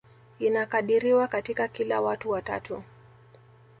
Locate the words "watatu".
2.29-2.83